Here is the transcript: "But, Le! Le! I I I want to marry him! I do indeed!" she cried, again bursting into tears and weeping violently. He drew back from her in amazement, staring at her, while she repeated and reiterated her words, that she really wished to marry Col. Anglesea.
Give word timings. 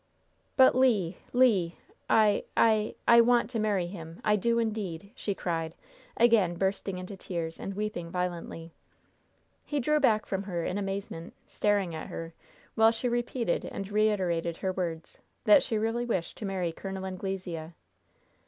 "But, 0.57 0.73
Le! 0.73 1.13
Le! 1.31 1.73
I 2.09 2.43
I 2.57 2.95
I 3.07 3.21
want 3.21 3.51
to 3.51 3.59
marry 3.59 3.85
him! 3.85 4.19
I 4.23 4.35
do 4.35 4.57
indeed!" 4.57 5.11
she 5.13 5.35
cried, 5.35 5.75
again 6.17 6.55
bursting 6.55 6.97
into 6.97 7.15
tears 7.15 7.59
and 7.59 7.75
weeping 7.75 8.09
violently. 8.09 8.73
He 9.63 9.79
drew 9.79 9.99
back 9.99 10.25
from 10.25 10.41
her 10.41 10.65
in 10.65 10.79
amazement, 10.79 11.35
staring 11.47 11.93
at 11.93 12.07
her, 12.07 12.33
while 12.73 12.89
she 12.89 13.07
repeated 13.09 13.63
and 13.63 13.91
reiterated 13.91 14.57
her 14.57 14.73
words, 14.73 15.19
that 15.43 15.61
she 15.61 15.77
really 15.77 16.05
wished 16.05 16.35
to 16.37 16.47
marry 16.47 16.71
Col. 16.71 17.05
Anglesea. 17.05 17.73